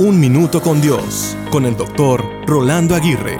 Un 0.00 0.18
Minuto 0.18 0.62
con 0.62 0.80
Dios, 0.80 1.36
con 1.50 1.66
el 1.66 1.76
doctor 1.76 2.24
Rolando 2.46 2.94
Aguirre. 2.94 3.36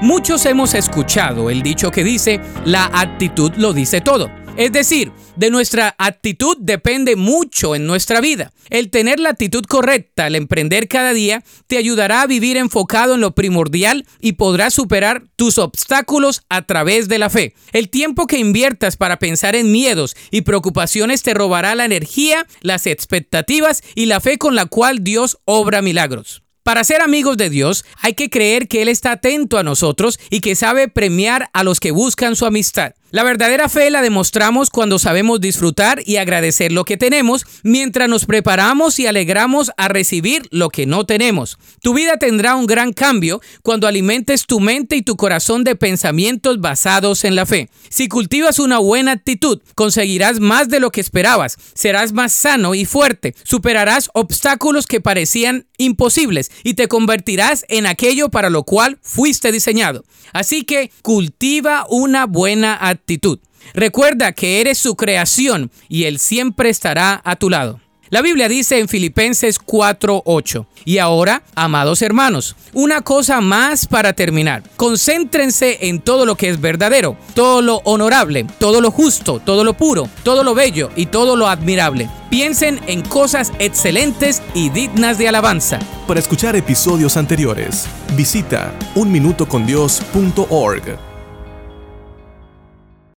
Muchos 0.00 0.46
hemos 0.46 0.74
escuchado 0.74 1.50
el 1.50 1.60
dicho 1.60 1.90
que 1.90 2.04
dice, 2.04 2.40
la 2.64 2.84
actitud 2.84 3.50
lo 3.56 3.72
dice 3.72 4.00
todo. 4.00 4.30
Es 4.56 4.70
decir, 4.70 5.12
de 5.36 5.50
nuestra 5.50 5.94
actitud 5.96 6.58
depende 6.60 7.16
mucho 7.16 7.74
en 7.74 7.86
nuestra 7.86 8.20
vida. 8.20 8.52
El 8.68 8.90
tener 8.90 9.18
la 9.18 9.30
actitud 9.30 9.64
correcta 9.64 10.26
al 10.26 10.34
emprender 10.34 10.88
cada 10.88 11.14
día 11.14 11.42
te 11.66 11.78
ayudará 11.78 12.20
a 12.20 12.26
vivir 12.26 12.58
enfocado 12.58 13.14
en 13.14 13.22
lo 13.22 13.34
primordial 13.34 14.06
y 14.20 14.32
podrás 14.32 14.74
superar 14.74 15.24
tus 15.36 15.56
obstáculos 15.56 16.42
a 16.50 16.62
través 16.62 17.08
de 17.08 17.18
la 17.18 17.30
fe. 17.30 17.54
El 17.72 17.88
tiempo 17.88 18.26
que 18.26 18.38
inviertas 18.38 18.98
para 18.98 19.18
pensar 19.18 19.56
en 19.56 19.72
miedos 19.72 20.14
y 20.30 20.42
preocupaciones 20.42 21.22
te 21.22 21.32
robará 21.32 21.74
la 21.74 21.86
energía, 21.86 22.46
las 22.60 22.86
expectativas 22.86 23.82
y 23.94 24.04
la 24.06 24.20
fe 24.20 24.36
con 24.36 24.54
la 24.54 24.66
cual 24.66 25.02
Dios 25.02 25.38
obra 25.46 25.80
milagros. 25.80 26.42
Para 26.62 26.84
ser 26.84 27.00
amigos 27.00 27.38
de 27.38 27.50
Dios 27.50 27.84
hay 28.00 28.12
que 28.12 28.30
creer 28.30 28.68
que 28.68 28.82
Él 28.82 28.88
está 28.88 29.12
atento 29.12 29.58
a 29.58 29.64
nosotros 29.64 30.20
y 30.30 30.40
que 30.40 30.54
sabe 30.54 30.88
premiar 30.88 31.48
a 31.54 31.64
los 31.64 31.80
que 31.80 31.90
buscan 31.90 32.36
su 32.36 32.46
amistad. 32.46 32.92
La 33.12 33.24
verdadera 33.24 33.68
fe 33.68 33.90
la 33.90 34.00
demostramos 34.00 34.70
cuando 34.70 34.98
sabemos 34.98 35.38
disfrutar 35.38 36.00
y 36.06 36.16
agradecer 36.16 36.72
lo 36.72 36.86
que 36.86 36.96
tenemos, 36.96 37.44
mientras 37.62 38.08
nos 38.08 38.24
preparamos 38.24 38.98
y 38.98 39.06
alegramos 39.06 39.70
a 39.76 39.88
recibir 39.88 40.48
lo 40.50 40.70
que 40.70 40.86
no 40.86 41.04
tenemos. 41.04 41.58
Tu 41.82 41.92
vida 41.92 42.16
tendrá 42.16 42.56
un 42.56 42.64
gran 42.64 42.94
cambio 42.94 43.42
cuando 43.62 43.86
alimentes 43.86 44.46
tu 44.46 44.60
mente 44.60 44.96
y 44.96 45.02
tu 45.02 45.16
corazón 45.16 45.62
de 45.62 45.76
pensamientos 45.76 46.58
basados 46.62 47.24
en 47.24 47.34
la 47.34 47.44
fe. 47.44 47.68
Si 47.90 48.08
cultivas 48.08 48.58
una 48.58 48.78
buena 48.78 49.12
actitud, 49.12 49.60
conseguirás 49.74 50.40
más 50.40 50.70
de 50.70 50.80
lo 50.80 50.90
que 50.90 51.02
esperabas, 51.02 51.58
serás 51.74 52.14
más 52.14 52.32
sano 52.32 52.74
y 52.74 52.86
fuerte, 52.86 53.34
superarás 53.42 54.08
obstáculos 54.14 54.86
que 54.86 55.02
parecían 55.02 55.66
imposibles 55.76 56.50
y 56.64 56.74
te 56.74 56.88
convertirás 56.88 57.66
en 57.68 57.84
aquello 57.84 58.30
para 58.30 58.48
lo 58.48 58.62
cual 58.62 58.98
fuiste 59.02 59.52
diseñado. 59.52 60.02
Así 60.32 60.62
que 60.62 60.90
cultiva 61.02 61.84
una 61.90 62.24
buena 62.24 62.78
actitud 62.80 63.01
actitud. 63.02 63.38
Recuerda 63.74 64.32
que 64.32 64.60
eres 64.60 64.78
su 64.78 64.96
creación 64.96 65.70
y 65.88 66.04
Él 66.04 66.18
siempre 66.18 66.70
estará 66.70 67.20
a 67.24 67.36
tu 67.36 67.50
lado. 67.50 67.80
La 68.10 68.20
Biblia 68.20 68.46
dice 68.46 68.78
en 68.78 68.88
Filipenses 68.88 69.58
4:8, 69.58 70.66
y 70.84 70.98
ahora, 70.98 71.44
amados 71.54 72.02
hermanos, 72.02 72.56
una 72.74 73.00
cosa 73.00 73.40
más 73.40 73.86
para 73.86 74.12
terminar. 74.12 74.62
Concéntrense 74.76 75.88
en 75.88 76.02
todo 76.02 76.26
lo 76.26 76.34
que 76.34 76.50
es 76.50 76.60
verdadero, 76.60 77.16
todo 77.34 77.62
lo 77.62 77.76
honorable, 77.84 78.44
todo 78.58 78.82
lo 78.82 78.90
justo, 78.90 79.40
todo 79.40 79.64
lo 79.64 79.72
puro, 79.72 80.10
todo 80.24 80.44
lo 80.44 80.54
bello 80.54 80.90
y 80.94 81.06
todo 81.06 81.36
lo 81.36 81.48
admirable. 81.48 82.10
Piensen 82.28 82.80
en 82.86 83.00
cosas 83.00 83.50
excelentes 83.58 84.42
y 84.52 84.68
dignas 84.68 85.16
de 85.16 85.28
alabanza. 85.28 85.78
Para 86.06 86.20
escuchar 86.20 86.54
episodios 86.54 87.16
anteriores, 87.16 87.86
visita 88.14 88.74
unminutocondios.org. 88.94 91.11